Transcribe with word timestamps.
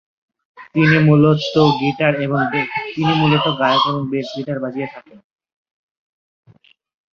তিনি 0.73 0.97
মূলত 3.19 3.45
গায়ক 3.59 3.83
এবং 3.89 4.01
বেস 4.11 4.27
গীটার 4.35 4.57
বাজিয়ে 4.59 4.87
থাকেন। 4.93 5.17